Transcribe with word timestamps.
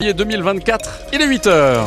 2024, 0.00 1.06
il 1.12 1.20
est 1.20 1.26
8h. 1.26 1.80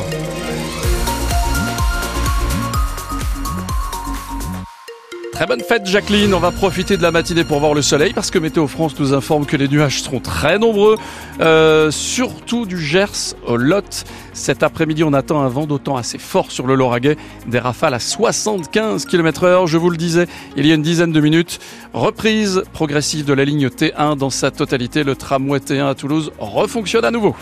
Très 5.32 5.46
bonne 5.46 5.62
fête 5.62 5.86
Jacqueline, 5.86 6.34
on 6.34 6.40
va 6.40 6.52
profiter 6.52 6.98
de 6.98 7.04
la 7.04 7.12
matinée 7.12 7.46
pour 7.46 7.62
voir 7.62 7.74
le 7.74 7.82
soleil 7.82 8.12
parce 8.12 8.30
que 8.30 8.38
Météo 8.38 8.68
France 8.68 9.00
nous 9.00 9.14
informe 9.14 9.46
que 9.46 9.56
les 9.56 9.70
nuages 9.70 10.02
seront 10.02 10.20
très 10.20 10.60
nombreux, 10.60 10.98
euh, 11.40 11.90
surtout 11.90 12.66
du 12.66 12.78
Gers 12.82 13.34
au 13.48 13.56
Lot. 13.56 14.04
Cet 14.34 14.62
après-midi 14.62 15.06
on 15.06 15.14
attend 15.14 15.40
un 15.40 15.48
vent 15.48 15.66
d'autant 15.66 15.96
assez 15.96 16.18
fort 16.18 16.52
sur 16.52 16.68
le 16.68 16.76
Lauragais, 16.76 17.16
des 17.48 17.60
rafales 17.60 17.94
à 17.94 18.00
75 18.00 19.06
km 19.06 19.46
heure, 19.46 19.68
je 19.68 19.78
vous 19.78 19.90
le 19.90 19.96
disais 19.96 20.28
il 20.58 20.68
y 20.68 20.72
a 20.72 20.76
une 20.76 20.82
dizaine 20.82 21.14
de 21.14 21.22
minutes. 21.22 21.60
Reprise 21.94 22.64
progressive 22.74 23.24
de 23.24 23.32
la 23.32 23.46
ligne 23.46 23.68
T1 23.68 24.18
dans 24.18 24.30
sa 24.30 24.52
totalité, 24.52 25.06
le 25.06 25.16
tramway 25.16 25.60
T1 25.60 25.88
à 25.88 25.96
Toulouse 25.96 26.34
refonctionne 26.40 27.06
à 27.06 27.12
nouveau. 27.12 27.38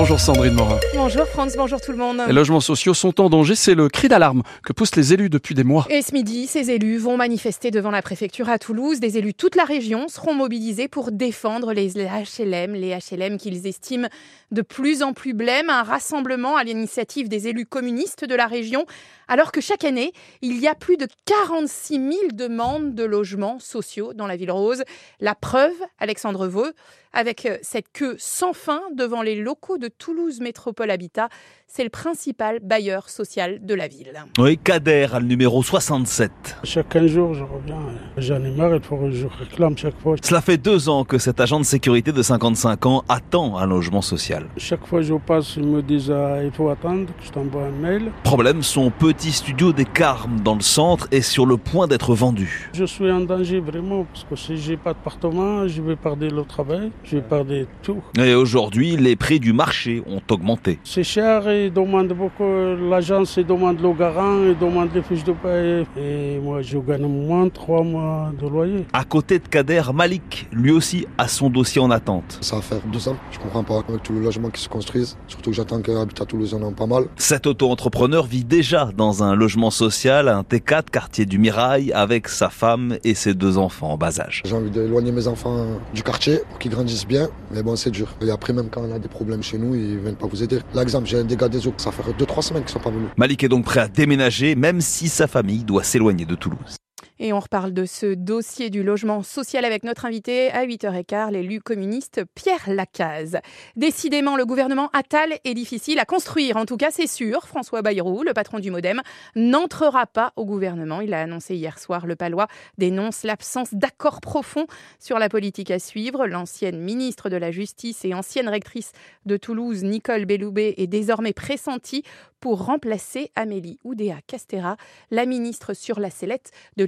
Bonjour 0.00 0.18
Sandrine 0.18 0.54
Morin. 0.54 0.80
Bonjour 0.94 1.26
France, 1.26 1.56
bonjour 1.58 1.78
tout 1.78 1.90
le 1.90 1.98
monde. 1.98 2.22
Les 2.26 2.32
logements 2.32 2.60
sociaux 2.60 2.94
sont 2.94 3.20
en 3.20 3.28
danger, 3.28 3.54
c'est 3.54 3.74
le 3.74 3.90
cri 3.90 4.08
d'alarme 4.08 4.42
que 4.64 4.72
poussent 4.72 4.96
les 4.96 5.12
élus 5.12 5.28
depuis 5.28 5.54
des 5.54 5.62
mois. 5.62 5.84
Et 5.90 6.00
ce 6.00 6.14
midi, 6.14 6.46
ces 6.46 6.70
élus 6.70 6.96
vont 6.96 7.18
manifester 7.18 7.70
devant 7.70 7.90
la 7.90 8.00
préfecture 8.00 8.48
à 8.48 8.58
Toulouse. 8.58 8.98
Des 8.98 9.18
élus 9.18 9.32
de 9.32 9.36
toute 9.36 9.56
la 9.56 9.64
région 9.64 10.08
seront 10.08 10.32
mobilisés 10.32 10.88
pour 10.88 11.12
défendre 11.12 11.74
les 11.74 11.90
HLM, 11.90 12.72
les 12.72 12.96
HLM 12.96 13.36
qu'ils 13.36 13.66
estiment 13.66 14.08
de 14.52 14.62
plus 14.62 15.02
en 15.02 15.12
plus 15.12 15.34
blêmes. 15.34 15.68
Un 15.68 15.82
rassemblement 15.82 16.56
à 16.56 16.64
l'initiative 16.64 17.28
des 17.28 17.48
élus 17.48 17.66
communistes 17.66 18.24
de 18.24 18.34
la 18.34 18.46
région, 18.46 18.86
alors 19.28 19.52
que 19.52 19.60
chaque 19.60 19.84
année, 19.84 20.14
il 20.40 20.60
y 20.60 20.66
a 20.66 20.74
plus 20.74 20.96
de 20.96 21.08
46 21.26 21.94
000 21.96 22.10
demandes 22.32 22.94
de 22.94 23.04
logements 23.04 23.58
sociaux 23.58 24.14
dans 24.14 24.26
la 24.26 24.36
ville 24.36 24.50
rose. 24.50 24.82
La 25.20 25.34
preuve, 25.34 25.74
Alexandre 25.98 26.48
Vaux, 26.48 26.70
avec 27.12 27.48
cette 27.62 27.92
queue 27.92 28.14
sans 28.18 28.52
fin 28.52 28.82
devant 28.94 29.20
les 29.20 29.34
locaux 29.34 29.78
de 29.78 29.89
Toulouse 29.98 30.40
Métropole 30.40 30.90
Habitat. 30.90 31.28
C'est 31.66 31.84
le 31.84 31.90
principal 31.90 32.58
bailleur 32.60 33.08
social 33.08 33.64
de 33.64 33.74
la 33.74 33.86
ville. 33.86 34.12
Oui, 34.38 34.58
Kader 34.58 35.08
a 35.12 35.20
le 35.20 35.26
numéro 35.26 35.62
67. 35.62 36.30
Chaque 36.64 36.88
15 36.88 37.06
jours, 37.06 37.34
je 37.34 37.44
reviens. 37.44 37.76
J'en 38.16 38.42
ai 38.44 38.50
marre, 38.50 38.74
il 38.74 38.82
faut 38.82 38.96
que 38.96 39.10
je 39.10 39.26
réclame 39.26 39.78
chaque 39.78 39.98
fois. 40.00 40.16
Cela 40.22 40.40
fait 40.40 40.56
deux 40.56 40.88
ans 40.88 41.04
que 41.04 41.18
cet 41.18 41.40
agent 41.40 41.60
de 41.60 41.64
sécurité 41.64 42.12
de 42.12 42.22
55 42.22 42.86
ans 42.86 43.04
attend 43.08 43.56
un 43.56 43.66
logement 43.66 44.02
social. 44.02 44.46
Chaque 44.56 44.86
fois 44.86 45.00
que 45.00 45.06
je 45.06 45.14
passe, 45.14 45.56
ils 45.56 45.66
me 45.66 45.82
disent 45.82 46.10
ah, 46.10 46.42
il 46.42 46.50
faut 46.50 46.68
attendre, 46.68 47.06
je 47.24 47.30
t'envoie 47.30 47.64
un 47.64 47.70
mail. 47.70 48.10
Problème, 48.24 48.62
son 48.62 48.90
petit 48.90 49.32
studio 49.32 49.72
des 49.72 49.84
Carmes 49.84 50.40
dans 50.40 50.54
le 50.54 50.60
centre 50.60 51.08
est 51.10 51.22
sur 51.22 51.46
le 51.46 51.56
point 51.56 51.86
d'être 51.86 52.14
vendu. 52.14 52.70
Je 52.74 52.84
suis 52.84 53.10
en 53.10 53.20
danger 53.20 53.60
vraiment, 53.60 54.04
parce 54.04 54.24
que 54.24 54.36
si 54.36 54.56
j'ai 54.56 54.76
pas 54.76 54.92
d'appartement, 54.92 55.66
je 55.68 55.80
vais 55.82 55.96
perdre 55.96 56.26
le 56.26 56.44
travail, 56.44 56.90
je 57.04 57.16
vais 57.16 57.22
perdre 57.22 57.54
tout. 57.82 58.02
Et 58.18 58.34
aujourd'hui, 58.34 58.96
les 58.96 59.16
prix 59.16 59.40
du 59.40 59.52
marché 59.52 59.79
ont 59.88 60.22
augmenté. 60.30 60.78
C'est 60.84 61.04
cher 61.04 61.48
et 61.48 61.66
ils 61.66 61.72
demandent 61.72 62.12
beaucoup, 62.12 62.44
l'agence 62.90 63.38
demande 63.38 63.80
le 63.80 63.92
garant, 63.92 64.44
ils 64.44 64.58
demandent 64.58 64.90
les 64.94 65.02
fiches 65.02 65.24
de 65.24 65.32
paie. 65.32 65.84
Et 65.96 66.38
moi, 66.38 66.62
je 66.62 66.78
gagne 66.78 67.06
moins 67.06 67.46
de 67.46 67.50
3 67.50 67.82
mois 67.82 68.32
de 68.40 68.46
loyer. 68.48 68.86
À 68.92 69.04
côté 69.04 69.38
de 69.38 69.48
Kader, 69.48 69.82
Malik, 69.94 70.48
lui 70.52 70.70
aussi, 70.70 71.06
a 71.18 71.28
son 71.28 71.50
dossier 71.50 71.80
en 71.80 71.90
attente. 71.90 72.38
Ça 72.40 72.56
va 72.56 72.62
faire 72.62 72.80
deux 72.92 73.08
ans, 73.08 73.16
je 73.30 73.38
comprends 73.38 73.64
pas, 73.64 73.82
avec 73.88 74.02
tous 74.02 74.12
les 74.12 74.20
logements 74.20 74.50
qui 74.50 74.62
se 74.62 74.68
construisent, 74.68 75.16
surtout 75.26 75.50
que 75.50 75.56
j'attends 75.56 75.80
qu'un 75.80 76.00
habitat 76.00 76.24
Toulouse 76.24 76.54
en 76.54 76.66
a 76.66 76.70
pas 76.72 76.86
mal. 76.86 77.04
Cet 77.16 77.46
auto-entrepreneur 77.46 78.26
vit 78.26 78.44
déjà 78.44 78.90
dans 78.96 79.22
un 79.22 79.34
logement 79.34 79.70
social, 79.70 80.28
un 80.28 80.42
T4, 80.42 80.90
quartier 80.90 81.26
du 81.26 81.38
Mirail, 81.38 81.92
avec 81.92 82.28
sa 82.28 82.50
femme 82.50 82.96
et 83.04 83.14
ses 83.14 83.34
deux 83.34 83.58
enfants 83.58 83.92
en 83.92 83.96
bas 83.96 84.20
âge. 84.20 84.42
J'ai 84.44 84.54
envie 84.54 84.70
d'éloigner 84.70 85.12
mes 85.12 85.26
enfants 85.26 85.66
du 85.94 86.02
quartier 86.02 86.38
pour 86.48 86.58
qu'ils 86.58 86.70
grandissent 86.70 87.06
bien, 87.06 87.28
mais 87.50 87.62
bon, 87.62 87.76
c'est 87.76 87.90
dur. 87.90 88.14
Et 88.20 88.30
après, 88.30 88.52
même 88.52 88.68
quand 88.70 88.82
on 88.82 88.94
a 88.94 88.98
des 88.98 89.08
problèmes 89.08 89.42
chez 89.42 89.58
nous, 89.60 89.74
ils 89.74 89.98
viennent 89.98 90.16
pas 90.16 90.26
vous 90.26 90.42
aider. 90.42 90.58
L'exemple, 90.74 91.06
j'ai 91.06 91.18
un 91.18 91.24
dégât 91.24 91.48
des 91.48 91.66
eaux, 91.66 91.74
ça 91.76 91.92
fait 91.92 92.02
2-3 92.12 92.42
semaines 92.42 92.62
qu'ils 92.62 92.72
sont 92.72 92.80
pas 92.80 92.90
venus. 92.90 93.08
Malik 93.16 93.44
est 93.44 93.48
donc 93.48 93.64
prêt 93.64 93.80
à 93.80 93.88
déménager, 93.88 94.54
même 94.54 94.80
si 94.80 95.08
sa 95.08 95.26
famille 95.26 95.64
doit 95.64 95.84
s'éloigner 95.84 96.24
de 96.24 96.34
Toulouse. 96.34 96.76
Et 97.22 97.34
on 97.34 97.40
reparle 97.40 97.74
de 97.74 97.84
ce 97.84 98.14
dossier 98.14 98.70
du 98.70 98.82
logement 98.82 99.22
social 99.22 99.66
avec 99.66 99.84
notre 99.84 100.06
invité 100.06 100.50
à 100.52 100.64
8h15, 100.64 101.32
l'élu 101.32 101.60
communiste 101.60 102.22
Pierre 102.34 102.64
Lacaze. 102.66 103.40
Décidément, 103.76 104.36
le 104.36 104.46
gouvernement 104.46 104.88
Attal 104.94 105.34
est 105.44 105.52
difficile 105.52 105.98
à 105.98 106.06
construire. 106.06 106.56
En 106.56 106.64
tout 106.64 106.78
cas, 106.78 106.90
c'est 106.90 107.06
sûr. 107.06 107.46
François 107.46 107.82
Bayrou, 107.82 108.22
le 108.22 108.32
patron 108.32 108.58
du 108.58 108.70
Modem, 108.70 109.02
n'entrera 109.36 110.06
pas 110.06 110.32
au 110.36 110.46
gouvernement. 110.46 111.02
Il 111.02 111.12
a 111.12 111.20
annoncé 111.20 111.56
hier 111.56 111.78
soir. 111.78 112.06
Le 112.06 112.16
Palois 112.16 112.48
dénonce 112.78 113.22
l'absence 113.22 113.74
d'accord 113.74 114.22
profond 114.22 114.64
sur 114.98 115.18
la 115.18 115.28
politique 115.28 115.70
à 115.70 115.78
suivre. 115.78 116.26
L'ancienne 116.26 116.80
ministre 116.80 117.28
de 117.28 117.36
la 117.36 117.50
Justice 117.50 118.02
et 118.06 118.14
ancienne 118.14 118.48
rectrice 118.48 118.92
de 119.26 119.36
Toulouse, 119.36 119.84
Nicole 119.84 120.24
Belloubet, 120.24 120.72
est 120.78 120.86
désormais 120.86 121.34
pressentie 121.34 122.02
pour 122.40 122.64
remplacer 122.64 123.30
Amélie 123.36 123.78
Oudéa 123.84 124.16
Castera, 124.26 124.76
la 125.10 125.26
ministre 125.26 125.74
sur 125.74 126.00
la 126.00 126.10
sellette 126.10 126.50
de 126.76 126.84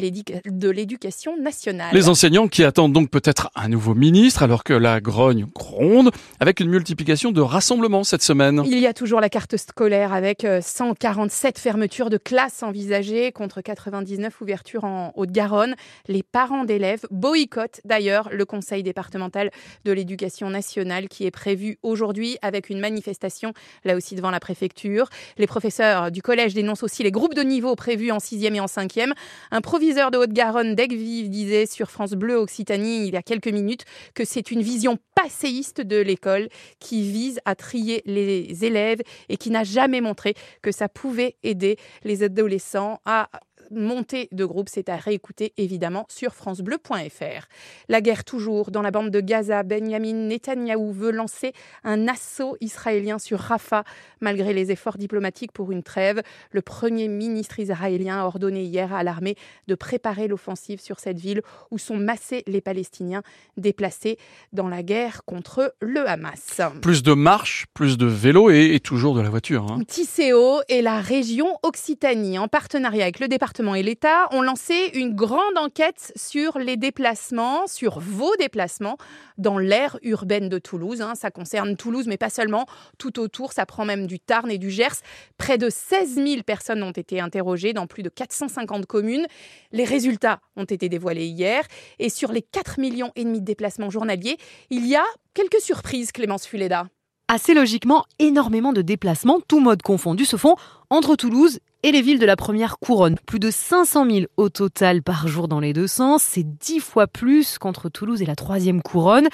l'éducation 0.68 1.36
nationale. 1.36 1.94
Les 1.94 2.08
enseignants 2.08 2.48
qui 2.48 2.64
attendent 2.64 2.92
donc 2.92 3.10
peut-être 3.10 3.50
un 3.54 3.68
nouveau 3.68 3.94
ministre 3.94 4.42
alors 4.42 4.64
que 4.64 4.72
la 4.72 5.00
grogne 5.00 5.46
gronde 5.54 6.10
avec 6.40 6.60
une 6.60 6.68
multiplication 6.68 7.30
de 7.30 7.40
rassemblements 7.40 8.04
cette 8.04 8.22
semaine. 8.22 8.62
Il 8.66 8.78
y 8.78 8.86
a 8.86 8.94
toujours 8.94 9.20
la 9.20 9.28
carte 9.28 9.56
scolaire 9.56 10.12
avec 10.12 10.46
147 10.60 11.58
fermetures 11.58 12.10
de 12.10 12.16
classes 12.16 12.62
envisagées 12.62 13.32
contre 13.32 13.60
99 13.60 14.40
ouvertures 14.40 14.84
en 14.84 15.12
Haute-Garonne. 15.16 15.74
Les 16.08 16.22
parents 16.22 16.64
d'élèves 16.64 17.06
boycottent 17.10 17.80
d'ailleurs 17.84 18.28
le 18.32 18.44
conseil 18.44 18.82
départemental 18.82 19.50
de 19.84 19.92
l'éducation 19.92 20.50
nationale 20.50 21.08
qui 21.08 21.26
est 21.26 21.30
prévu 21.30 21.78
aujourd'hui 21.82 22.38
avec 22.42 22.70
une 22.70 22.80
manifestation 22.80 23.52
là 23.84 23.96
aussi 23.96 24.14
devant 24.14 24.30
la 24.30 24.40
préfecture. 24.40 25.08
Les 25.38 25.46
professeurs 25.46 26.10
du 26.10 26.22
collège 26.22 26.54
dénoncent 26.54 26.82
aussi 26.82 27.02
les 27.02 27.10
groupes 27.10 27.34
de 27.34 27.42
niveau 27.42 27.74
prévus 27.74 28.10
en 28.10 28.18
6e 28.18 28.54
et 28.54 28.60
en 28.60 28.66
5e. 28.66 29.12
Un 29.50 29.60
proviseur 29.60 30.10
de 30.12 30.18
Haute-Garonne 30.18 30.74
d'Aigues-Vives 30.74 31.30
disait 31.30 31.66
sur 31.66 31.90
France 31.90 32.12
Bleu 32.12 32.36
Occitanie 32.36 33.06
il 33.08 33.14
y 33.14 33.16
a 33.16 33.22
quelques 33.22 33.48
minutes 33.48 33.84
que 34.14 34.24
c'est 34.24 34.50
une 34.50 34.60
vision 34.60 34.98
passéiste 35.14 35.80
de 35.80 35.96
l'école 35.96 36.48
qui 36.78 37.10
vise 37.10 37.40
à 37.46 37.54
trier 37.54 38.02
les 38.04 38.64
élèves 38.64 39.00
et 39.30 39.38
qui 39.38 39.50
n'a 39.50 39.64
jamais 39.64 40.02
montré 40.02 40.34
que 40.60 40.70
ça 40.70 40.88
pouvait 40.88 41.36
aider 41.42 41.78
les 42.04 42.22
adolescents 42.22 43.00
à 43.06 43.30
montée 43.72 44.28
de 44.32 44.44
groupe, 44.44 44.68
c'est 44.68 44.88
à 44.88 44.96
réécouter 44.96 45.52
évidemment 45.56 46.06
sur 46.08 46.34
francebleu.fr. 46.34 47.46
La 47.88 48.00
guerre 48.00 48.24
toujours 48.24 48.70
dans 48.70 48.82
la 48.82 48.90
bande 48.90 49.10
de 49.10 49.20
Gaza, 49.20 49.62
Benjamin 49.62 50.12
Netanyahou 50.12 50.92
veut 50.92 51.10
lancer 51.10 51.52
un 51.84 52.08
assaut 52.08 52.56
israélien 52.60 53.18
sur 53.18 53.38
Rafah 53.38 53.84
malgré 54.20 54.52
les 54.52 54.70
efforts 54.70 54.98
diplomatiques 54.98 55.52
pour 55.52 55.72
une 55.72 55.82
trêve. 55.82 56.22
Le 56.50 56.62
premier 56.62 57.08
ministre 57.08 57.58
israélien 57.58 58.20
a 58.20 58.24
ordonné 58.24 58.62
hier 58.64 58.92
à 58.92 59.02
l'armée 59.02 59.36
de 59.68 59.74
préparer 59.74 60.28
l'offensive 60.28 60.80
sur 60.80 61.00
cette 61.00 61.18
ville 61.18 61.42
où 61.70 61.78
sont 61.78 61.96
massés 61.96 62.42
les 62.46 62.60
Palestiniens 62.60 63.22
déplacés 63.56 64.18
dans 64.52 64.68
la 64.68 64.82
guerre 64.82 65.22
contre 65.24 65.74
le 65.80 66.08
Hamas. 66.08 66.60
Plus 66.80 67.02
de 67.02 67.12
marches, 67.12 67.66
plus 67.74 67.98
de 67.98 68.06
vélos 68.06 68.50
et, 68.50 68.80
toujours 68.80 69.14
de 69.14 69.20
la 69.20 69.30
voiture. 69.30 69.66
Hein. 69.70 69.80
Tisséo 69.86 70.60
et 70.68 70.82
la 70.82 71.00
région 71.00 71.46
Occitanie, 71.62 72.38
en 72.38 72.48
partenariat 72.48 73.04
avec 73.04 73.20
le 73.20 73.28
département 73.28 73.61
et 73.62 73.82
l'État 73.82 74.28
ont 74.32 74.42
lancé 74.42 74.90
une 74.94 75.14
grande 75.14 75.56
enquête 75.56 76.12
sur 76.16 76.58
les 76.58 76.76
déplacements, 76.76 77.66
sur 77.68 78.00
vos 78.00 78.34
déplacements 78.36 78.96
dans 79.38 79.56
l'aire 79.56 79.98
urbaine 80.02 80.48
de 80.48 80.58
Toulouse. 80.58 81.00
Hein. 81.00 81.14
Ça 81.14 81.30
concerne 81.30 81.76
Toulouse, 81.76 82.06
mais 82.08 82.16
pas 82.16 82.28
seulement. 82.28 82.66
Tout 82.98 83.20
autour, 83.20 83.52
ça 83.52 83.64
prend 83.64 83.84
même 83.84 84.06
du 84.06 84.18
Tarn 84.18 84.50
et 84.50 84.58
du 84.58 84.70
Gers. 84.70 85.00
Près 85.38 85.58
de 85.58 85.70
16 85.70 86.14
000 86.14 86.42
personnes 86.42 86.82
ont 86.82 86.90
été 86.90 87.20
interrogées 87.20 87.72
dans 87.72 87.86
plus 87.86 88.02
de 88.02 88.08
450 88.08 88.86
communes. 88.86 89.26
Les 89.70 89.84
résultats 89.84 90.40
ont 90.56 90.64
été 90.64 90.88
dévoilés 90.88 91.26
hier. 91.26 91.64
Et 92.00 92.08
sur 92.08 92.32
les 92.32 92.42
4 92.42 92.80
millions 92.80 93.12
et 93.14 93.24
demi 93.24 93.40
de 93.40 93.44
déplacements 93.44 93.90
journaliers, 93.90 94.38
il 94.70 94.86
y 94.86 94.96
a 94.96 95.04
quelques 95.34 95.60
surprises, 95.60 96.10
Clémence 96.10 96.46
Fuleda. 96.46 96.88
Assez 97.28 97.54
logiquement, 97.54 98.04
énormément 98.18 98.72
de 98.72 98.82
déplacements, 98.82 99.40
tout 99.46 99.60
mode 99.60 99.82
confondu, 99.82 100.24
se 100.24 100.36
font 100.36 100.56
entre 100.90 101.16
Toulouse 101.16 101.60
et 101.82 101.92
les 101.92 102.02
villes 102.02 102.18
de 102.18 102.26
la 102.26 102.36
première 102.36 102.78
couronne. 102.78 103.16
Plus 103.26 103.38
de 103.38 103.50
500 103.50 104.10
000 104.10 104.26
au 104.36 104.48
total 104.48 105.02
par 105.02 105.28
jour 105.28 105.48
dans 105.48 105.60
les 105.60 105.72
deux 105.72 105.86
sens. 105.86 106.22
C'est 106.22 106.44
dix 106.44 106.80
fois 106.80 107.06
plus 107.06 107.58
qu'entre 107.58 107.88
Toulouse 107.88 108.22
et 108.22 108.26
la 108.26 108.36
troisième 108.36 108.82
couronne. 108.82 109.28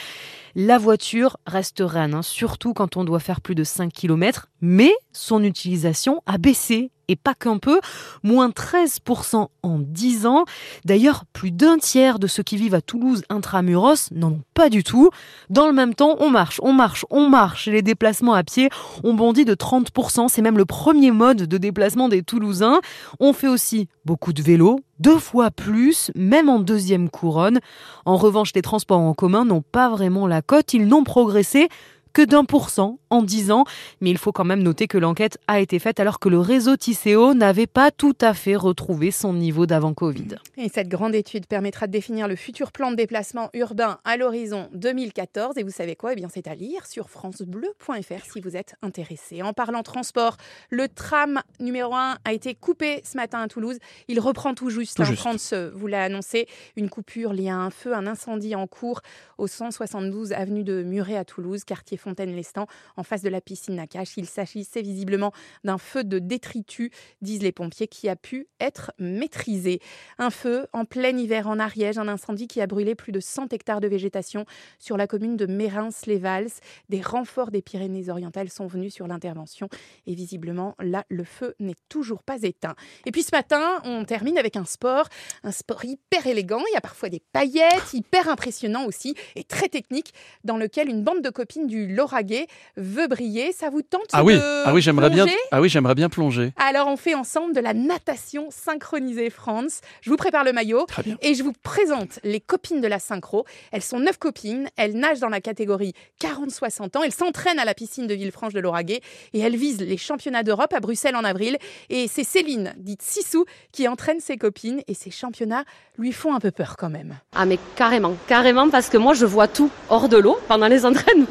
La 0.55 0.79
voiture 0.79 1.37
reste 1.47 1.83
reine, 1.85 2.15
hein, 2.15 2.23
surtout 2.23 2.75
quand 2.75 2.97
on 2.97 3.05
doit 3.05 3.21
faire 3.21 3.41
plus 3.41 3.55
de 3.55 3.65
5 3.65 3.93
km, 3.93 4.49
mais 4.61 4.93
son 5.13 5.45
utilisation 5.45 6.23
a 6.27 6.39
baissé 6.39 6.91
et 7.09 7.17
pas 7.17 7.35
qu'un 7.35 7.59
peu, 7.59 7.81
moins 8.23 8.51
13% 8.51 9.49
en 9.63 9.79
10 9.79 10.27
ans. 10.27 10.45
D'ailleurs, 10.85 11.25
plus 11.33 11.51
d'un 11.51 11.79
tiers 11.79 12.19
de 12.19 12.27
ceux 12.27 12.43
qui 12.43 12.57
vivent 12.57 12.75
à 12.75 12.81
Toulouse 12.81 13.23
intramuros 13.29 14.11
n'en 14.13 14.33
ont 14.33 14.43
pas 14.55 14.69
du 14.69 14.85
tout. 14.85 15.11
Dans 15.51 15.67
le 15.67 15.73
même 15.73 15.95
temps, 15.95 16.17
on 16.21 16.31
marche, 16.31 16.61
on 16.63 16.73
marche, 16.73 17.05
on 17.11 17.29
marche. 17.29 17.67
Les 17.67 17.83
déplacements 17.83 18.35
à 18.35 18.45
pied 18.45 18.69
ont 19.03 19.15
bondi 19.15 19.45
de 19.45 19.55
30%. 19.55 20.29
C'est 20.29 20.43
même 20.43 20.59
le 20.59 20.65
premier 20.65 21.11
mode 21.11 21.43
de 21.43 21.59
déplacement 21.59 22.09
des 22.09 22.23
Toulousains. 22.23 22.81
On 23.21 23.33
fait 23.33 23.49
aussi 23.49 23.89
beaucoup 24.05 24.33
de 24.33 24.43
vélo, 24.43 24.81
deux 25.01 25.19
fois 25.19 25.51
plus, 25.51 26.11
même 26.15 26.49
en 26.49 26.61
deuxième 26.61 27.11
couronne. 27.11 27.61
En 28.05 28.17
revanche, 28.17 28.53
les 28.55 28.63
transports 28.63 29.01
en 29.01 29.15
commun 29.15 29.45
n'ont 29.45 29.63
pas 29.63 29.89
vraiment 29.89 30.27
la 30.27 30.43
cote. 30.43 30.73
Ils 30.75 30.87
n'ont 30.87 31.05
progressé 31.05 31.69
que 32.19 32.25
d'un 32.25 32.45
pour 32.45 32.69
cent 32.71 32.99
en 33.11 33.23
10 33.23 33.53
ans. 33.53 33.65
Mais 34.01 34.11
il 34.11 34.19
faut 34.19 34.33
quand 34.33 34.45
même 34.45 34.65
noter 34.65 34.89
que 34.89 34.99
l'enquête 34.99 35.39
a 35.47 35.61
été 35.61 35.79
faite 35.79 36.01
alors 36.01 36.19
que 36.19 36.29
le 36.29 36.41
réseau 36.41 36.77
Tisséo 36.77 37.33
n'avait 37.33 37.69
pas 37.69 37.93
tout 37.93 38.17
à 38.21 38.35
fait 38.35 38.57
retrouvé 38.57 39.13
son 39.13 39.33
niveau 39.33 39.67
d'avant 39.67 39.95
Covid. 39.95 40.35
Et 40.57 40.69
cette 40.69 40.89
grande 40.89 41.15
étude 41.15 41.47
permettra 41.47 41.87
de 41.87 41.93
définir 41.93 42.27
le 42.27 42.35
futur 42.35 42.73
plan 42.73 42.91
de 42.91 42.97
déplacement 42.97 43.51
urbain 43.55 44.01
à 44.05 44.17
l'horizon 44.17 44.69
2014. 44.75 45.59
Et 45.59 45.63
vous 45.63 45.71
savez 45.71 45.95
quoi? 45.95 46.13
Eh 46.13 46.17
bien, 46.17 46.29
c'est 46.29 46.49
à 46.49 46.57
lire 46.57 46.87
sur 46.87 47.09
francebleu.fr 47.09 48.25
si 48.33 48.41
vous 48.41 48.57
êtes 48.57 48.75
intéressé. 48.83 49.43
En 49.43 49.53
parlant 49.53 49.85
transport, 49.85 50.39
le 50.71 50.89
tram 50.89 51.41
numéro 51.61 51.95
1 51.95 52.19
a 52.25 52.33
été 52.33 52.57
coupé 52.57 53.01
ce 53.05 53.17
matin 53.17 53.43
à 53.43 53.47
Toulouse. 53.47 53.79
Il 54.09 54.19
reprend 54.19 54.55
tout 54.55 54.71
juste. 54.71 54.97
Tout 54.97 55.03
hein, 55.03 55.05
juste. 55.05 55.21
France 55.21 55.55
vous 55.55 55.87
l'a 55.87 56.03
annoncé. 56.03 56.49
Une 56.75 56.91
coupure 56.91 57.33
liée 57.33 57.49
à 57.49 57.59
un 57.59 57.71
feu, 57.71 57.95
un 57.95 58.09
incendie 58.09 58.57
en 58.57 58.67
cours 58.67 59.03
au 59.37 59.47
172 59.47 60.33
avenue 60.33 60.65
de 60.65 60.83
Muret 60.83 61.17
à 61.17 61.25
Toulouse, 61.25 61.63
quartier 61.63 61.97
Fontaine-Lestan, 62.09 62.67
en 62.97 63.03
face 63.03 63.23
de 63.23 63.29
la 63.29 63.43
piscine 63.43 63.77
Nakache. 63.77 64.17
Il 64.17 64.27
s'agissait 64.27 64.81
visiblement 64.81 65.33
d'un 65.65 65.77
feu 65.77 66.05
de 66.05 66.19
détritus, 66.19 66.91
disent 67.21 67.43
les 67.43 67.53
pompiers, 67.53 67.87
qui 67.87 68.09
a 68.09 68.17
pu 68.17 68.47
être 68.61 68.93
maîtrisé. 68.99 69.81
Un 70.19 70.31
feu 70.31 70.67
en 70.73 70.87
plein 70.87 71.17
hiver 71.17 71.49
en 71.49 71.59
Ariège, 71.59 71.99
un 71.99 72.09
incendie 72.09 72.49
qui 72.49 72.63
a 72.63 72.67
brûlé 72.67 72.95
plus 72.95 73.13
de 73.13 73.21
100 73.21 73.53
hectares 73.53 73.81
de 73.81 73.89
végétation 73.89 74.47
sur 74.79 74.97
la 74.97 75.07
commune 75.07 75.37
de 75.37 75.45
Mérins-les-Vals. 75.45 76.49
Des 76.89 77.03
renforts 77.03 77.51
des 77.51 77.61
Pyrénées-Orientales 77.61 78.49
sont 78.49 78.67
venus 78.67 78.95
sur 78.95 79.07
l'intervention 79.07 79.69
et 80.07 80.15
visiblement 80.15 80.75
là 80.81 81.05
le 81.11 81.25
feu 81.25 81.55
n'est 81.61 81.75
toujours 81.89 82.23
pas 82.23 82.43
éteint. 82.43 82.75
Et 83.05 83.13
puis 83.13 83.23
ce 83.23 83.35
matin, 83.35 83.81
on 83.85 84.05
termine 84.05 84.39
avec 84.39 84.57
un 84.57 84.65
sport, 84.65 85.09
un 85.45 85.53
sport 85.53 85.85
hyper 85.85 86.27
élégant, 86.27 86.63
il 86.71 86.75
y 86.75 86.77
a 86.77 86.81
parfois 86.81 87.11
des 87.11 87.21
paillettes, 87.33 87.93
hyper 87.93 88.29
impressionnant 88.29 88.87
aussi 88.87 89.15
et 89.37 89.45
très 89.45 89.69
technique 89.69 90.15
dans 90.45 90.57
lequel 90.57 90.89
une 90.89 91.03
bande 91.05 91.23
de 91.23 91.31
copines 91.31 91.67
du 91.67 91.87
Lauragais 91.95 92.47
veut 92.77 93.07
briller. 93.09 93.53
Ça 93.53 93.71
vous 93.71 93.83
tente 93.83 94.07
Ah 94.13 94.25
oui, 94.25 94.35
de 94.35 94.41
ah 94.65 94.73
oui, 94.73 94.81
j'aimerais 94.83 95.11
bien. 95.11 95.25
plonger 95.25 95.39
Ah 95.51 95.61
oui, 95.61 95.69
j'aimerais 95.69 95.95
bien 95.95 96.09
plonger. 96.09 96.53
alors 96.57 96.89
on 96.89 96.97
fait 96.97 97.15
ensemble 97.15 97.55
de 97.55 97.61
la 97.61 97.75
natation 97.75 98.49
synchronisée 98.51 99.31
France. 99.31 99.81
Je 100.03 100.11
vous 100.11 100.17
prépare 100.17 100.45
le 100.45 100.53
maillot 100.53 100.85
Très 100.87 101.03
bien. 101.03 101.17
et 101.23 101.35
je 101.35 101.43
vous 101.43 101.53
présente 101.63 102.19
les 102.25 102.41
copines 102.41 102.81
de 102.81 102.87
la 102.87 102.99
synchro. 102.99 103.45
Elles 103.73 103.83
sont 103.83 103.99
neuf 103.99 104.19
copines, 104.19 104.69
elles 104.77 104.95
nagent 104.97 105.21
dans 105.21 105.29
la 105.29 105.41
catégorie 105.41 105.93
40-60 106.21 106.97
ans, 106.99 107.03
elles 107.03 107.13
s'entraînent 107.13 107.59
à 107.59 107.65
la 107.65 107.75
piscine 107.75 108.07
de 108.07 108.15
Villefranche 108.15 108.53
de 108.53 108.61
Lauragais 108.61 109.01
et 109.33 109.41
elles 109.41 109.57
visent 109.57 109.81
les 109.81 109.97
championnats 109.97 110.43
d'Europe 110.43 110.73
à 110.75 110.81
Bruxelles 110.81 111.17
en 111.17 111.25
avril. 111.25 111.57
Et 111.91 112.09
c'est 112.09 112.25
Céline, 112.25 112.75
dite 112.79 113.03
Sissou, 113.03 113.45
qui 113.73 113.89
entraîne 113.89 114.21
ses 114.21 114.37
copines 114.37 114.83
et 114.89 114.95
ces 114.95 115.11
championnats 115.11 115.65
lui 115.99 116.13
font 116.13 116.35
un 116.35 116.41
peu 116.41 116.51
peur 116.51 116.77
quand 116.77 116.91
même. 116.91 117.19
Ah 117.35 117.45
mais 117.47 117.59
carrément, 117.77 118.15
carrément 118.29 118.69
parce 118.71 118.89
que 118.89 118.97
moi 118.99 119.15
je 119.15 119.27
vois 119.27 119.49
tout 119.49 119.71
hors 119.89 120.09
de 120.09 120.17
l'eau 120.17 120.39
pendant 120.49 120.69
les 120.69 120.85
entraînements. 120.87 121.27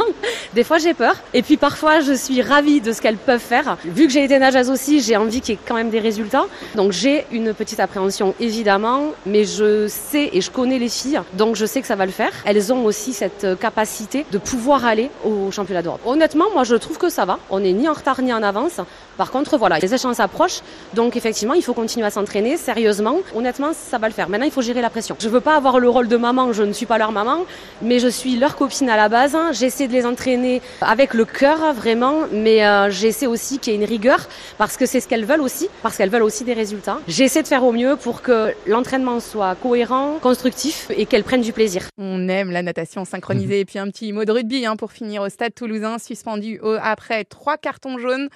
Des 0.53 0.63
fois 0.63 0.77
j'ai 0.77 0.93
peur 0.93 1.15
et 1.33 1.41
puis 1.41 1.57
parfois 1.57 1.99
je 1.99 2.13
suis 2.13 2.41
ravie 2.41 2.81
de 2.81 2.91
ce 2.91 3.01
qu'elles 3.01 3.17
peuvent 3.17 3.39
faire. 3.39 3.77
Vu 3.85 4.07
que 4.07 4.13
j'ai 4.13 4.23
été 4.23 4.39
nageuse 4.39 4.69
aussi, 4.69 5.01
j'ai 5.01 5.17
envie 5.17 5.41
qu'il 5.41 5.55
y 5.55 5.57
ait 5.57 5.61
quand 5.67 5.75
même 5.75 5.89
des 5.89 5.99
résultats. 5.99 6.45
Donc 6.75 6.91
j'ai 6.91 7.25
une 7.31 7.53
petite 7.53 7.79
appréhension 7.79 8.33
évidemment, 8.39 9.11
mais 9.25 9.43
je 9.43 9.87
sais 9.87 10.29
et 10.33 10.41
je 10.41 10.49
connais 10.49 10.79
les 10.79 10.89
filles, 10.89 11.19
donc 11.33 11.55
je 11.55 11.65
sais 11.65 11.81
que 11.81 11.87
ça 11.87 11.95
va 11.95 12.05
le 12.05 12.11
faire. 12.11 12.31
Elles 12.45 12.71
ont 12.71 12.85
aussi 12.85 13.13
cette 13.13 13.43
euh, 13.43 13.55
capacité 13.55 14.25
de 14.31 14.37
pouvoir 14.37 14.85
aller 14.85 15.09
au 15.25 15.51
championnat 15.51 15.81
d'Europe. 15.81 16.01
Honnêtement, 16.05 16.45
moi 16.53 16.63
je 16.63 16.75
trouve 16.75 16.97
que 16.97 17.09
ça 17.09 17.25
va. 17.25 17.39
On 17.49 17.59
n'est 17.59 17.73
ni 17.73 17.89
en 17.89 17.93
retard 17.93 18.21
ni 18.21 18.31
en 18.31 18.43
avance. 18.43 18.79
Par 19.17 19.31
contre, 19.31 19.57
voilà, 19.57 19.79
les 19.79 19.93
échéances 19.93 20.19
approchent, 20.19 20.61
donc 20.93 21.15
effectivement, 21.15 21.55
il 21.55 21.63
faut 21.63 21.73
continuer 21.73 22.05
à 22.05 22.11
s'entraîner 22.11 22.55
sérieusement. 22.55 23.17
Honnêtement, 23.35 23.71
ça 23.73 23.97
va 23.97 24.07
le 24.07 24.13
faire. 24.13 24.29
Maintenant, 24.29 24.45
il 24.45 24.51
faut 24.51 24.61
gérer 24.61 24.81
la 24.81 24.91
pression. 24.91 25.15
Je 25.19 25.27
veux 25.27 25.41
pas 25.41 25.55
avoir 25.55 25.79
le 25.79 25.89
rôle 25.89 26.07
de 26.07 26.17
maman, 26.17 26.53
je 26.53 26.63
ne 26.63 26.73
suis 26.73 26.85
pas 26.85 26.99
leur 26.99 27.11
maman, 27.11 27.45
mais 27.81 27.99
je 27.99 28.07
suis 28.07 28.37
leur 28.37 28.55
copine 28.55 28.89
à 28.89 28.95
la 28.95 29.09
base. 29.09 29.35
J'essaie 29.53 29.87
de 29.87 29.93
les 29.93 30.05
entraîner 30.05 30.36
avec 30.81 31.13
le 31.13 31.25
cœur, 31.25 31.73
vraiment, 31.73 32.21
mais 32.31 32.65
euh, 32.65 32.89
j'essaie 32.89 33.27
aussi 33.27 33.59
qu'il 33.59 33.73
y 33.73 33.75
ait 33.75 33.79
une 33.79 33.85
rigueur, 33.85 34.27
parce 34.57 34.77
que 34.77 34.85
c'est 34.85 34.99
ce 34.99 35.07
qu'elles 35.07 35.25
veulent 35.25 35.41
aussi, 35.41 35.69
parce 35.83 35.97
qu'elles 35.97 36.09
veulent 36.09 36.23
aussi 36.23 36.43
des 36.43 36.53
résultats. 36.53 36.99
J'essaie 37.07 37.43
de 37.43 37.47
faire 37.47 37.63
au 37.63 37.71
mieux 37.71 37.95
pour 37.95 38.21
que 38.21 38.53
l'entraînement 38.65 39.19
soit 39.19 39.55
cohérent, 39.55 40.17
constructif 40.21 40.89
et 40.95 41.05
qu'elles 41.05 41.23
prennent 41.23 41.41
du 41.41 41.53
plaisir. 41.53 41.83
On 41.97 42.27
aime 42.29 42.51
la 42.51 42.61
natation 42.63 43.05
synchronisée. 43.05 43.59
Et 43.61 43.65
puis 43.65 43.79
un 43.79 43.87
petit 43.89 44.13
mot 44.13 44.25
de 44.25 44.31
rugby 44.31 44.65
hein, 44.65 44.75
pour 44.75 44.91
finir 44.91 45.21
au 45.21 45.29
stade 45.29 45.53
toulousain, 45.55 45.97
suspendu 45.99 46.59
au- 46.61 46.77
après 46.81 47.23
trois 47.23 47.57
cartons 47.57 47.97
jaunes. 47.97 48.29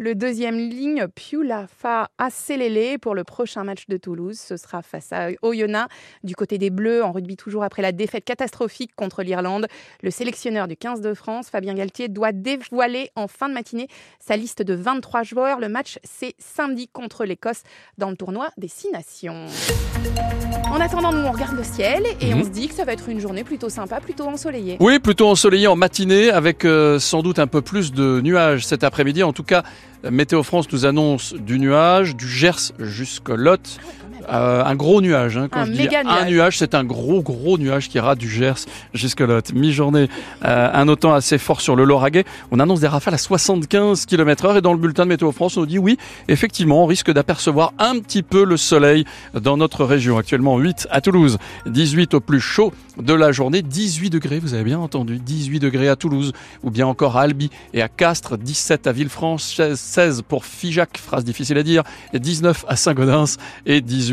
Le 0.00 0.14
deuxième 0.14 0.56
ligne, 0.56 1.08
Piulafa 1.12 2.08
Acelele 2.18 3.00
pour 3.00 3.16
le 3.16 3.24
prochain 3.24 3.64
match 3.64 3.86
de 3.88 3.96
Toulouse. 3.96 4.38
Ce 4.38 4.56
sera 4.56 4.80
face 4.80 5.12
à 5.12 5.30
Oyonnax. 5.42 5.92
Du 6.22 6.36
côté 6.36 6.56
des 6.56 6.70
Bleus, 6.70 7.02
en 7.02 7.10
rugby 7.10 7.36
toujours 7.36 7.64
après 7.64 7.82
la 7.82 7.90
défaite 7.90 8.24
catastrophique 8.24 8.92
contre 8.94 9.24
l'Irlande, 9.24 9.66
le 10.04 10.12
sélectionneur 10.12 10.68
du 10.68 10.76
15 10.76 11.00
de 11.00 11.14
France, 11.14 11.50
Fabien 11.50 11.74
Galtier, 11.74 12.06
doit 12.06 12.30
dévoiler 12.30 13.10
en 13.16 13.26
fin 13.26 13.48
de 13.48 13.54
matinée 13.54 13.88
sa 14.20 14.36
liste 14.36 14.62
de 14.62 14.72
23 14.74 15.24
joueurs. 15.24 15.58
Le 15.58 15.68
match, 15.68 15.98
c'est 16.04 16.36
samedi 16.38 16.86
contre 16.86 17.24
l'Écosse 17.24 17.62
dans 17.98 18.10
le 18.10 18.16
tournoi 18.16 18.50
des 18.56 18.68
Six 18.68 18.92
Nations. 18.92 19.46
En 20.70 20.80
attendant, 20.80 21.12
nous, 21.12 21.26
on 21.26 21.32
regarde 21.32 21.56
le 21.56 21.64
ciel 21.64 22.04
et 22.20 22.34
Mhm. 22.34 22.40
on 22.40 22.44
se 22.44 22.50
dit 22.50 22.68
que 22.68 22.74
ça 22.74 22.84
va 22.84 22.92
être 22.92 23.08
une 23.08 23.18
journée 23.18 23.42
plutôt 23.42 23.68
sympa, 23.68 24.00
plutôt 24.00 24.26
ensoleillée. 24.26 24.76
Oui, 24.78 25.00
plutôt 25.00 25.26
ensoleillé 25.28 25.66
en 25.66 25.74
matinée 25.74 26.30
avec 26.30 26.64
euh, 26.64 27.00
sans 27.00 27.22
doute 27.22 27.40
un 27.40 27.48
peu 27.48 27.62
plus 27.62 27.90
de 27.90 28.20
nuages 28.20 28.64
cet 28.64 28.84
après-midi. 28.84 29.24
En 29.24 29.32
tout 29.32 29.42
cas, 29.42 29.64
Météo 30.04 30.42
France 30.42 30.70
nous 30.72 30.86
annonce 30.86 31.34
du 31.34 31.58
nuage, 31.58 32.14
du 32.14 32.28
Gers 32.28 32.72
jusqu'au 32.78 33.36
Lot. 33.36 33.78
Euh, 34.30 34.64
un 34.64 34.74
gros 34.74 35.00
nuage. 35.00 35.36
hein. 35.36 35.48
Quand 35.50 35.60
Un 35.60 35.64
je 35.66 35.72
dis 35.72 35.78
méga 35.78 36.00
un 36.00 36.04
nuage. 36.24 36.30
nuage, 36.30 36.58
c'est 36.58 36.74
un 36.74 36.84
gros 36.84 37.22
gros 37.22 37.58
nuage 37.58 37.88
qui 37.88 37.98
ira 37.98 38.14
du 38.14 38.28
Gers 38.28 38.64
jusqu'au 38.94 39.26
Lot. 39.26 39.52
Mi-journée, 39.52 40.08
euh, 40.44 40.70
un 40.72 40.88
autant 40.88 41.14
assez 41.14 41.38
fort 41.38 41.60
sur 41.60 41.76
le 41.76 41.84
Lauragais. 41.84 42.24
On 42.50 42.58
annonce 42.60 42.80
des 42.80 42.86
rafales 42.88 43.14
à 43.14 43.18
75 43.18 44.06
km/h 44.06 44.58
et 44.58 44.60
dans 44.60 44.72
le 44.72 44.78
bulletin 44.78 45.04
de 45.04 45.08
Météo 45.10 45.32
France, 45.32 45.56
on 45.56 45.60
nous 45.60 45.66
dit 45.66 45.78
oui, 45.78 45.98
effectivement, 46.28 46.82
on 46.84 46.86
risque 46.86 47.12
d'apercevoir 47.12 47.72
un 47.78 47.98
petit 48.00 48.22
peu 48.22 48.44
le 48.44 48.56
soleil 48.56 49.04
dans 49.34 49.56
notre 49.56 49.84
région. 49.84 50.18
Actuellement 50.18 50.58
8 50.58 50.88
à 50.90 51.00
Toulouse, 51.00 51.38
18 51.66 52.14
au 52.14 52.20
plus 52.20 52.40
chaud 52.40 52.72
de 52.98 53.14
la 53.14 53.30
journée, 53.30 53.62
18 53.62 54.10
degrés, 54.10 54.38
vous 54.40 54.54
avez 54.54 54.64
bien 54.64 54.78
entendu, 54.80 55.18
18 55.18 55.60
degrés 55.60 55.88
à 55.88 55.94
Toulouse 55.96 56.32
ou 56.64 56.70
bien 56.70 56.86
encore 56.86 57.16
à 57.16 57.22
Albi 57.22 57.50
et 57.72 57.82
à 57.82 57.88
Castres, 57.88 58.36
17 58.36 58.86
à 58.88 58.92
Villefranche, 58.92 59.42
16 59.74 60.22
pour 60.26 60.44
Figeac, 60.44 60.98
phrase 60.98 61.24
difficile 61.24 61.58
à 61.58 61.62
dire, 61.62 61.82
et 62.12 62.18
19 62.18 62.64
à 62.68 62.74
Saint-Gaudens 62.76 63.36
et 63.66 63.80
18 63.80 64.07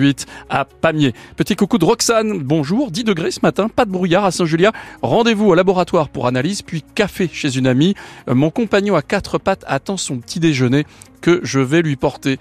à 0.49 0.65
Pamiers. 0.65 1.13
Petit 1.35 1.55
coucou 1.55 1.77
de 1.77 1.85
Roxane, 1.85 2.39
bonjour, 2.39 2.91
10 2.91 3.03
degrés 3.03 3.31
ce 3.31 3.39
matin, 3.43 3.69
pas 3.69 3.85
de 3.85 3.91
brouillard 3.91 4.25
à 4.25 4.31
Saint-Julia, 4.31 4.71
rendez-vous 5.01 5.47
au 5.47 5.55
laboratoire 5.55 6.09
pour 6.09 6.27
analyse, 6.27 6.61
puis 6.61 6.83
café 6.95 7.29
chez 7.31 7.57
une 7.57 7.67
amie. 7.67 7.95
Euh, 8.29 8.35
Mon 8.35 8.49
compagnon 8.49 8.95
à 8.95 9.01
quatre 9.01 9.37
pattes 9.37 9.63
attend 9.67 9.97
son 9.97 10.17
petit 10.17 10.39
déjeuner 10.39 10.85
que 11.21 11.39
je 11.43 11.59
vais 11.59 11.81
lui 11.81 11.95
porter. 11.95 12.39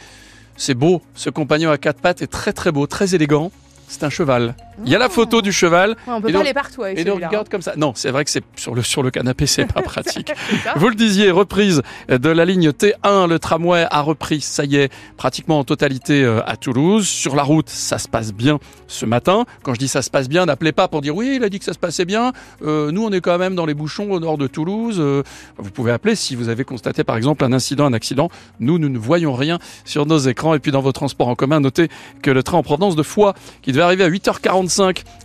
C'est 0.57 0.75
beau, 0.75 1.03
ce 1.15 1.31
compagnon 1.31 1.71
à 1.71 1.79
quatre 1.79 2.01
pattes 2.01 2.23
est 2.23 2.27
très 2.27 2.53
très 2.53 2.73
beau, 2.73 2.87
très 2.87 3.15
élégant. 3.15 3.51
C'est 3.89 4.05
un 4.05 4.11
cheval. 4.11 4.55
Il 4.85 4.91
y 4.91 4.95
a 4.95 4.99
la 4.99 5.07
ah. 5.07 5.09
photo 5.09 5.43
du 5.43 5.53
cheval. 5.53 5.91
Ouais, 5.91 6.15
on 6.15 6.21
peut 6.21 6.31
et 6.31 6.33
pas 6.33 6.41
aller 6.41 6.55
partout 6.55 6.83
avec 6.83 6.99
Et 6.99 7.05
donc, 7.05 7.17
regarde 7.17 7.47
hein. 7.47 7.51
comme 7.51 7.63
ça. 7.63 7.75
Non, 7.77 7.93
c'est 7.95 8.11
vrai 8.11 8.25
que 8.25 8.31
c'est 8.31 8.45
sur 8.57 8.75
le, 8.75 8.83
sur 8.83 9.03
le 9.03 9.11
canapé, 9.11 9.47
c'est 9.47 9.67
pas 9.67 9.83
pratique. 9.83 10.33
Vous 10.77 10.89
le 10.89 10.95
disiez, 10.95 11.31
reprise 11.31 11.83
de 12.09 12.29
la 12.29 12.45
ligne 12.45 12.71
T1. 12.71 13.29
Le 13.29 13.39
tramway 13.39 13.87
a 13.91 14.01
repris, 14.01 14.41
ça 14.41 14.65
y 14.65 14.77
est, 14.77 14.93
pratiquement 15.17 15.59
en 15.59 15.65
totalité 15.65 16.23
euh, 16.25 16.41
à 16.47 16.57
Toulouse. 16.57 17.07
Sur 17.07 17.37
la 17.37 17.43
route, 17.43 17.69
ça 17.69 17.99
se 17.99 18.09
passe 18.09 18.33
bien 18.33 18.59
ce 18.87 19.07
matin. 19.07 19.45
Quand 19.63 19.75
je 19.75 19.79
dis 19.79 19.89
ça 19.89 20.03
se 20.03 20.11
passe 20.11 20.29
bien, 20.29 20.47
n'appelez 20.47 20.73
pas 20.73 20.89
pour 20.89 21.01
dire 21.01 21.15
oui, 21.15 21.35
il 21.37 21.45
a 21.45 21.49
dit 21.49 21.59
que 21.59 21.65
ça 21.65 21.73
se 21.73 21.79
passait 21.79 22.05
bien. 22.05 22.33
Euh, 22.63 22.91
nous, 22.91 23.05
on 23.05 23.13
est 23.13 23.21
quand 23.21 23.39
même 23.39 23.55
dans 23.55 23.67
les 23.67 23.75
bouchons 23.75 24.11
au 24.11 24.21
nord 24.21 24.39
de 24.39 24.47
Toulouse. 24.47 24.97
Euh, 24.99 25.23
vous 25.59 25.71
pouvez 25.71 25.93
appeler 25.93 26.15
si 26.15 26.35
vous 26.35 26.49
avez 26.49 26.65
constaté, 26.65 27.05
par 27.05 27.17
exemple, 27.17 27.45
un 27.45 27.53
incident, 27.53 27.87
un 27.87 27.93
accident. 27.93 28.29
Nous, 28.61 28.79
nous 28.79 28.89
ne 28.89 28.99
voyons 28.99 29.35
rien 29.35 29.59
sur 29.85 30.07
nos 30.07 30.19
écrans. 30.19 30.55
Et 30.55 30.59
puis, 30.59 30.73
dans 30.73 30.81
vos 30.81 30.93
transports 30.93 31.29
en 31.29 31.35
commun, 31.35 31.61
notez 31.61 31.89
que 32.23 32.31
le 32.31 32.43
train 32.43 32.59
en 32.59 32.63
provenance 32.63 32.97
de 32.97 33.03
Foix, 33.03 33.35
qui 33.63 33.73
devait 33.73 33.83
arriver 33.83 34.05
à 34.05 34.11
8h40 34.11 34.64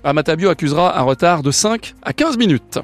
Amatabio 0.04 0.50
accusera 0.50 1.00
un 1.00 1.04
retard 1.04 1.44
de 1.44 1.52
5 1.52 1.96
à 2.02 2.14
15 2.14 2.38
minutes. 2.38 2.80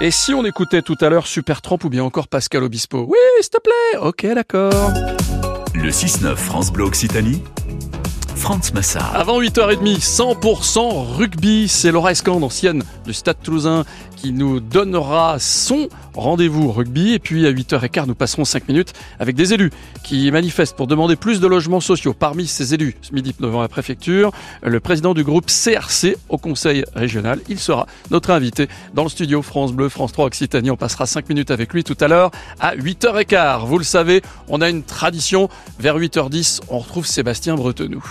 Et 0.00 0.10
si 0.10 0.34
on 0.34 0.44
écoutait 0.44 0.82
tout 0.82 0.96
à 1.00 1.08
l'heure 1.08 1.26
Supertramp 1.26 1.78
ou 1.84 1.88
bien 1.88 2.04
encore 2.04 2.28
Pascal 2.28 2.62
Obispo? 2.64 3.06
Oui, 3.08 3.16
s'il 3.40 3.50
te 3.50 3.58
plaît 3.60 3.98
Ok, 4.00 4.26
d'accord. 4.34 4.92
Le 5.74 5.90
6-9 5.90 6.36
France 6.36 6.72
Bleu 6.72 6.84
Occitanie 6.84 7.42
France 8.36 8.74
Massard. 8.74 9.16
Avant 9.16 9.40
8h30, 9.40 10.00
100% 10.00 11.16
rugby, 11.16 11.66
c'est 11.66 11.90
Laura 11.90 12.12
Escande, 12.12 12.44
ancienne 12.44 12.84
du 13.06 13.14
Stade 13.14 13.38
Toulousain 13.42 13.84
qui 14.24 14.32
nous 14.32 14.58
donnera 14.58 15.36
son 15.38 15.90
rendez-vous 16.14 16.72
rugby. 16.72 17.12
Et 17.12 17.18
puis 17.18 17.46
à 17.46 17.52
8h15, 17.52 18.06
nous 18.06 18.14
passerons 18.14 18.46
5 18.46 18.68
minutes 18.68 18.94
avec 19.20 19.36
des 19.36 19.52
élus 19.52 19.70
qui 20.02 20.30
manifestent 20.30 20.74
pour 20.76 20.86
demander 20.86 21.14
plus 21.14 21.40
de 21.40 21.46
logements 21.46 21.80
sociaux. 21.80 22.14
Parmi 22.14 22.46
ces 22.46 22.72
élus, 22.72 22.96
ce 23.02 23.12
midi 23.12 23.34
devant 23.38 23.60
la 23.60 23.68
préfecture, 23.68 24.32
le 24.62 24.80
président 24.80 25.12
du 25.12 25.24
groupe 25.24 25.48
CRC 25.48 26.16
au 26.30 26.38
conseil 26.38 26.86
régional. 26.94 27.40
Il 27.50 27.58
sera 27.58 27.86
notre 28.10 28.30
invité 28.30 28.66
dans 28.94 29.02
le 29.02 29.10
studio 29.10 29.42
France 29.42 29.74
Bleu, 29.74 29.90
France 29.90 30.12
3 30.12 30.24
Occitanie. 30.24 30.70
On 30.70 30.76
passera 30.76 31.04
5 31.04 31.28
minutes 31.28 31.50
avec 31.50 31.74
lui 31.74 31.84
tout 31.84 31.98
à 32.00 32.08
l'heure 32.08 32.30
à 32.60 32.74
8h15. 32.76 33.66
Vous 33.66 33.76
le 33.76 33.84
savez, 33.84 34.22
on 34.48 34.62
a 34.62 34.70
une 34.70 34.84
tradition. 34.84 35.50
Vers 35.78 35.98
8h10, 35.98 36.60
on 36.70 36.78
retrouve 36.78 37.04
Sébastien 37.04 37.56
Bretenoux. 37.56 38.02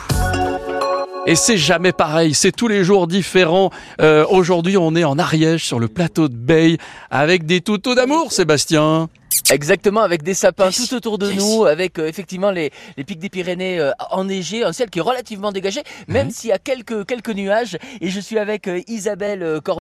Et 1.26 1.36
c'est 1.36 1.58
jamais 1.58 1.94
pareil, 1.94 2.34
c'est 2.34 2.52
tous 2.52 2.68
les 2.68 2.84
jours 2.84 3.08
différent. 3.08 3.70
Euh, 4.02 4.26
Aujourd'hui, 4.30 4.76
on 4.76 4.94
est 4.94 5.06
en 5.06 5.18
Ariège, 5.18 5.64
sur 5.64 5.80
le 5.80 5.88
plateau 5.88 6.28
de 6.28 6.36
Bay, 6.36 6.78
avec 7.10 7.46
des 7.46 7.62
toutos 7.62 7.96
d'amour, 7.96 8.34
Sébastien. 8.34 9.08
Exactement, 9.52 10.02
avec 10.02 10.24
des 10.24 10.34
sapins 10.34 10.70
tout 10.70 10.94
autour 10.94 11.18
de 11.18 11.32
nous, 11.32 11.66
avec 11.66 11.98
euh, 11.98 12.08
effectivement 12.08 12.52
les, 12.52 12.72
les 12.98 13.04
pics 13.04 13.20
des 13.20 13.30
Pyrénées 13.30 13.80
euh, 13.80 13.92
enneigés, 14.12 14.64
un 14.64 14.72
ciel 14.74 14.90
qui 14.90 15.00
est 15.00 15.02
relativement 15.02 15.52
dégagé, 15.52 15.82
même 16.08 16.30
s'il 16.30 16.50
y 16.50 16.54
a 16.54 16.60
quelques, 16.60 17.06
quelques 17.06 17.30
nuages. 17.30 17.78
Et 18.02 18.10
je 18.10 18.20
suis 18.20 18.38
avec 18.38 18.68
euh, 18.68 18.82
Isabelle 18.88 19.60
Cor 19.64 19.72